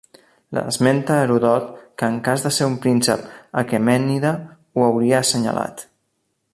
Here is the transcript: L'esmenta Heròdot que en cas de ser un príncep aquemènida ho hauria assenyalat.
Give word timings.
L'esmenta 0.57 1.17
Heròdot 1.25 1.67
que 2.01 2.09
en 2.13 2.17
cas 2.29 2.45
de 2.47 2.51
ser 2.57 2.69
un 2.71 2.79
príncep 2.87 3.29
aquemènida 3.63 4.35
ho 4.75 4.87
hauria 4.89 5.21
assenyalat. 5.23 5.87